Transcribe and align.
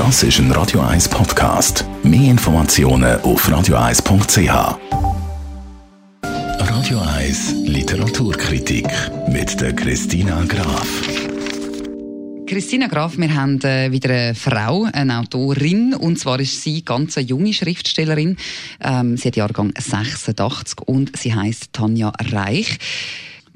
Das 0.00 0.22
ist 0.22 0.38
ein 0.38 0.50
Radio 0.52 0.80
1 0.80 1.10
Podcast. 1.10 1.84
Mehr 2.02 2.30
Informationen 2.30 3.20
auf 3.20 3.46
radio1.ch. 3.46 4.78
Radio 6.22 7.00
1 7.00 7.52
Literaturkritik 7.66 8.86
mit 9.28 9.60
der 9.60 9.74
Christina 9.74 10.42
Graf. 10.48 10.88
Christina 12.46 12.86
Graf, 12.86 13.18
wir 13.18 13.34
haben 13.34 13.60
äh, 13.60 13.92
wieder 13.92 14.08
eine 14.08 14.34
Frau, 14.34 14.88
eine 14.90 15.18
Autorin, 15.18 15.92
und 15.92 16.18
zwar 16.18 16.40
ist 16.40 16.62
sie 16.62 16.82
ganz 16.82 17.18
eine 17.18 17.26
junge 17.26 17.52
Schriftstellerin. 17.52 18.38
Ähm, 18.80 19.18
sie 19.18 19.28
hat 19.28 19.36
Jahrgang 19.36 19.74
86 19.76 20.80
und 20.86 21.14
sie 21.14 21.34
heißt 21.34 21.74
Tanja 21.74 22.10
Reich. 22.32 22.78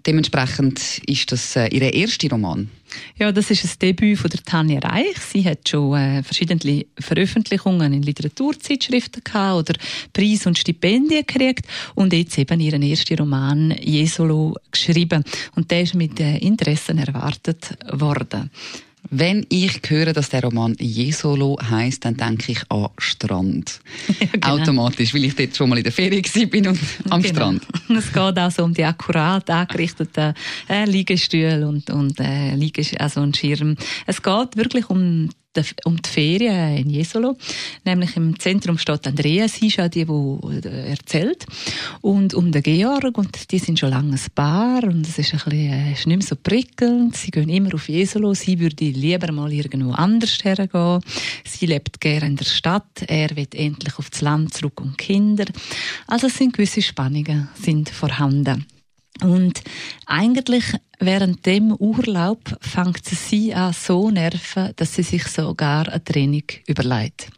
Dementsprechend 0.07 1.01
ist 1.07 1.33
das 1.33 1.57
äh, 1.57 1.69
ihr 1.69 1.93
erster 1.93 2.29
Roman. 2.29 2.69
Ja, 3.17 3.33
das 3.33 3.51
ist 3.51 3.65
das 3.65 3.79
Debüt 3.79 4.19
von 4.19 4.31
der 4.31 4.43
Tanja 4.43 4.79
Reich. 4.81 5.17
Sie 5.19 5.45
hat 5.45 5.69
schon 5.69 5.97
äh, 5.97 6.23
verschiedene 6.23 6.85
Veröffentlichungen 6.99 7.93
in 7.93 8.03
Literaturzeitschriften 8.03 9.25
gehabt 9.25 9.71
oder 9.71 9.79
Preise 10.13 10.49
und 10.49 10.59
Stipendien 10.59 11.25
gekriegt 11.27 11.67
und 11.95 12.13
jetzt 12.13 12.39
eben 12.39 12.61
ihren 12.61 12.83
ersten 12.83 13.19
Roman 13.19 13.75
Jesolo 13.81 14.55
geschrieben 14.71 15.25
und 15.55 15.71
der 15.71 15.83
ist 15.83 15.95
mit 15.95 16.21
äh, 16.21 16.37
Interessen 16.37 16.99
erwartet 16.99 17.77
worden. 17.91 18.51
Wenn 19.11 19.47
ich 19.49 19.81
höre, 19.87 20.13
dass 20.13 20.31
der 20.31 20.43
Roman 20.43 20.75
Jesolo 20.79 21.59
heißt, 21.61 22.05
dann 22.05 22.17
denke 22.17 22.53
ich 22.53 22.71
an 22.71 22.89
Strand. 22.99 23.81
Ja, 24.21 24.27
genau. 24.33 24.63
Automatisch, 24.63 25.15
weil 25.15 25.25
ich 25.25 25.37
dort 25.37 25.57
schon 25.57 25.69
mal 25.69 25.79
in 25.79 25.85
der 25.85 25.93
Ferie 25.93 26.23
bin 26.47 26.69
und 26.69 26.79
am 27.11 27.23
genau. 27.23 27.35
Strand. 27.35 27.67
Es 27.97 28.13
geht 28.13 28.39
also 28.39 28.65
um 28.65 28.75
die 28.75 28.85
akkurat 28.85 29.49
angerichteten 29.51 30.35
äh, 30.69 30.85
Liegestühle 30.85 31.67
und, 31.67 31.91
und 31.91 32.19
äh, 32.21 32.55
Liegest 32.55 33.01
also 33.01 33.21
einen 33.21 33.35
Schirm. 33.35 33.77
Es 34.07 34.23
geht 34.23 34.57
wirklich 34.57 34.89
um 34.91 35.31
um 35.85 36.01
die 36.01 36.09
Ferien 36.09 36.77
in 36.79 36.91
Jesolo. 36.91 37.37
Nämlich 37.85 38.17
im 38.17 38.39
Zentrum 38.39 38.79
steht 38.79 39.07
Andrea, 39.07 39.49
sie 39.49 39.69
ist 39.69 39.81
auch 39.81 39.89
die, 39.89 40.05
die 40.05 40.69
äh, 40.69 40.91
erzählt. 40.91 41.47
Und 42.01 42.35
um 42.35 42.53
den 42.53 42.63
Georg, 42.63 43.17
und 43.19 43.51
die 43.51 43.59
sind 43.59 43.79
schon 43.79 43.91
lange 43.91 44.15
ein 44.15 44.21
Paar, 44.35 44.85
und 44.85 45.07
es 45.07 45.19
ist 45.19 45.35
ein 45.35 45.41
bisschen, 45.45 45.73
äh, 45.73 45.93
ist 45.93 46.07
nicht 46.07 46.19
mehr 46.19 46.27
so 46.27 46.37
prickelnd. 46.37 47.17
Sie 47.17 47.31
gehen 47.31 47.49
immer 47.49 47.75
auf 47.75 47.89
Jesolo, 47.89 48.35
sie 48.35 48.59
würde 48.59 48.85
lieber 48.85 49.33
mal 49.33 49.53
irgendwo 49.53 49.93
anders 49.93 50.39
hergehen. 50.43 51.01
Sie 51.45 51.67
lebt 51.67 52.01
gerne 52.01 52.27
in 52.27 52.37
der 52.37 52.45
Stadt, 52.45 53.05
er 53.07 53.35
will 53.37 53.49
endlich 53.55 53.99
aufs 53.99 54.21
Land 54.21 54.55
zurück 54.55 54.81
und 54.81 54.99
Kinder. 54.99 55.47
Also 56.07 56.27
es 56.27 56.37
sind 56.37 56.53
gewisse 56.53 56.83
Spannungen 56.83 57.49
sind 57.55 57.89
vorhanden. 57.91 58.67
Und 59.23 59.63
eigentlich 60.07 60.65
während 60.99 61.47
dem 61.47 61.73
Urlaub 61.73 62.57
fängt 62.61 63.05
sie 63.05 63.55
an 63.55 63.73
so 63.73 64.11
nerven, 64.11 64.73
dass 64.77 64.95
sie 64.95 65.03
sich 65.03 65.25
sogar 65.27 65.89
eine 65.89 66.03
Training 66.03 66.45
überlegt. 66.67 67.31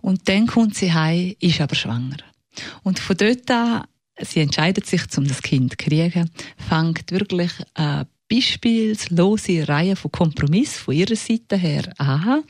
Und 0.00 0.28
dann 0.28 0.46
kommt 0.46 0.74
sie 0.76 0.92
heim, 0.92 1.34
ist 1.40 1.60
aber 1.60 1.74
schwanger. 1.74 2.18
Und 2.82 2.98
von 2.98 3.16
dort 3.16 3.50
an, 3.50 3.84
sie 4.20 4.40
entscheidet 4.40 4.86
sich, 4.86 5.02
um 5.16 5.26
das 5.26 5.42
Kind 5.42 5.72
zu 5.72 5.76
kriegen, 5.76 6.30
fängt 6.68 7.10
wirklich 7.10 7.52
eine 7.74 8.06
beispielslose 8.32 9.68
Reihe 9.68 9.96
von 9.96 10.10
Kompromissen 10.10 10.84
von 10.84 10.94
ihrer 10.94 11.16
Seite 11.16 11.56
her 11.56 11.92
an. 11.98 12.44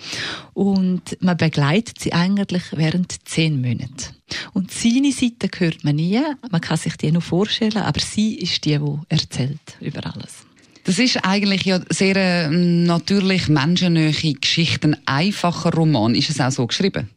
Und 0.55 1.17
man 1.21 1.37
begleitet 1.37 2.01
sie 2.01 2.13
eigentlich 2.13 2.63
während 2.73 3.29
zehn 3.29 3.61
Monaten. 3.61 4.17
Und 4.53 4.71
seine 4.71 5.13
Seite 5.13 5.49
hört 5.59 5.85
man 5.85 5.97
nie, 5.97 6.21
man 6.51 6.61
kann 6.61 6.77
sich 6.77 6.97
die 6.97 7.13
nur 7.13 7.23
vorstellen, 7.23 7.79
aber 7.79 8.01
sie 8.01 8.37
ist 8.37 8.65
die, 8.65 8.79
die 8.79 8.99
erzählt 9.09 9.77
über 9.81 10.07
alles. 10.07 10.47
Das 10.85 10.99
ist 10.99 11.25
eigentlich 11.25 11.65
ja 11.65 11.81
sehr 11.91 12.17
äh, 12.17 12.49
natürlich 12.49 13.49
menschennähe 13.49 14.13
Geschichte, 14.35 14.89
ein 14.89 14.97
einfacher 15.07 15.73
Roman. 15.73 16.15
Ist 16.15 16.31
es 16.31 16.41
auch 16.41 16.51
so 16.51 16.67
geschrieben? 16.67 17.09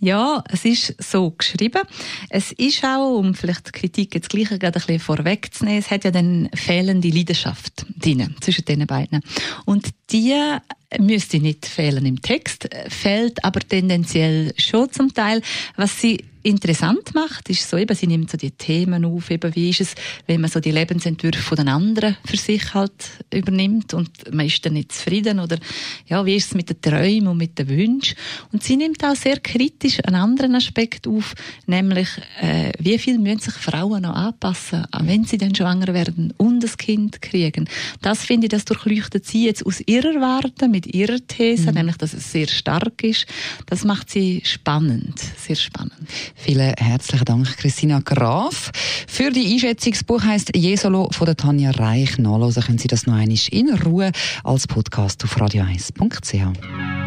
Ja, 0.00 0.42
es 0.50 0.64
ist 0.64 1.02
so 1.02 1.30
geschrieben. 1.30 1.82
Es 2.28 2.52
ist 2.52 2.84
auch, 2.84 3.18
um 3.18 3.34
vielleicht 3.34 3.68
die 3.68 3.72
Kritik 3.72 4.14
jetzt 4.14 4.28
gleich 4.28 4.48
gerade 4.48 4.66
ein 4.66 4.72
bisschen 4.72 5.00
vorwegzunehmen, 5.00 5.78
es 5.78 5.90
hat 5.90 6.04
ja 6.04 6.10
dann 6.10 6.50
fehlende 6.54 7.08
Leidenschaft 7.08 7.86
drin, 7.96 8.34
zwischen 8.40 8.64
den 8.64 8.86
beiden. 8.86 9.20
Und 9.64 9.90
die 10.10 10.34
müsste 10.98 11.38
nicht 11.38 11.66
fehlen 11.66 12.06
im 12.06 12.20
Text, 12.20 12.68
fehlt 12.88 13.44
aber 13.44 13.60
tendenziell 13.60 14.52
schon 14.58 14.90
zum 14.92 15.12
Teil. 15.12 15.40
Was 15.76 16.00
sie 16.00 16.24
interessant 16.44 17.14
macht, 17.14 17.48
ist 17.48 17.68
so 17.68 17.78
eben, 17.78 17.96
sie 17.96 18.06
nimmt 18.06 18.30
so 18.30 18.36
die 18.36 18.50
Themen 18.50 19.04
auf, 19.04 19.30
eben 19.30 19.54
wie 19.54 19.70
ist 19.70 19.80
es, 19.80 19.94
wenn 20.26 20.42
man 20.42 20.50
so 20.50 20.60
die 20.60 20.70
Lebensentwürfe 20.70 21.40
von 21.40 21.56
den 21.56 21.68
anderen 21.68 22.16
für 22.24 22.36
sich 22.36 22.74
halt 22.74 22.92
übernimmt 23.32 23.94
und 23.94 24.10
man 24.32 24.46
ist 24.46 24.64
dann 24.64 24.74
nicht 24.74 24.92
zufrieden 24.92 25.40
oder 25.40 25.58
ja, 26.06 26.24
wie 26.26 26.36
ist 26.36 26.48
es 26.48 26.54
mit 26.54 26.68
den 26.68 26.80
Träumen 26.82 27.28
und 27.28 27.38
mit 27.38 27.58
den 27.58 27.68
Wünschen. 27.68 28.16
Und 28.52 28.62
sie 28.62 28.76
nimmt 28.76 29.02
auch 29.04 29.16
sehr 29.16 29.40
kritisch 29.40 30.04
einen 30.04 30.16
anderen 30.16 30.54
Aspekt 30.54 31.08
auf, 31.08 31.34
nämlich 31.66 32.08
äh, 32.40 32.72
wie 32.78 32.98
viel 32.98 33.18
müssen 33.18 33.40
sich 33.40 33.54
Frauen 33.54 34.02
noch 34.02 34.14
anpassen, 34.14 34.86
wenn 35.00 35.24
sie 35.24 35.38
dann 35.38 35.54
schwanger 35.54 35.94
werden 35.94 36.34
und 36.36 36.62
ein 36.62 36.76
Kind 36.76 37.22
kriegen. 37.22 37.68
Das 38.02 38.22
finde 38.22 38.46
ich, 38.46 38.50
das 38.50 38.66
durchleuchtet 38.66 39.26
sie 39.26 39.46
jetzt 39.46 39.64
aus 39.64 39.80
ihrer 39.86 40.20
Warte 40.20 40.68
mit 40.68 40.83
ihrer 40.86 41.18
These, 41.26 41.68
mhm. 41.68 41.74
nämlich, 41.74 41.96
dass 41.96 42.12
es 42.14 42.32
sehr 42.32 42.46
stark 42.46 43.02
ist. 43.02 43.26
Das 43.66 43.84
macht 43.84 44.10
sie 44.10 44.42
spannend, 44.44 45.18
sehr 45.38 45.56
spannend. 45.56 45.94
Vielen 46.34 46.74
herzlichen 46.74 47.24
Dank, 47.24 47.56
Christina 47.56 48.00
Graf. 48.00 48.70
Für 49.06 49.30
die 49.30 49.52
Einschätzungsbuch 49.52 50.22
heißt 50.22 50.56
Jesolo 50.56 51.08
von 51.12 51.26
der 51.26 51.36
Tanja 51.36 51.70
Reich. 51.70 52.18
Nachlesen 52.18 52.62
können 52.62 52.78
Sie 52.78 52.88
das 52.88 53.06
noch 53.06 53.14
einmal 53.14 53.38
in 53.50 53.74
Ruhe 53.74 54.12
als 54.42 54.66
Podcast 54.66 55.24
auf 55.24 55.36
radio1.ch. 55.36 57.04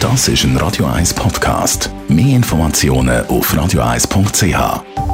Das 0.00 0.28
ist 0.28 0.44
ein 0.44 0.56
Radio 0.56 0.86
1 0.86 1.12
Podcast. 1.12 1.90
Mehr 2.08 2.36
Informationen 2.36 3.26
auf 3.26 3.52
radio1.ch. 3.52 5.09